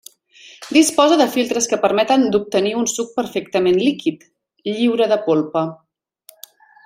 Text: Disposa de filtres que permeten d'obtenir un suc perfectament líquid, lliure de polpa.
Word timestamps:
Disposa 0.77 1.17
de 1.21 1.27
filtres 1.33 1.67
que 1.73 1.79
permeten 1.83 2.25
d'obtenir 2.35 2.71
un 2.79 2.89
suc 2.93 3.13
perfectament 3.19 3.77
líquid, 3.83 4.27
lliure 4.71 5.09
de 5.13 5.19
polpa. 5.29 5.65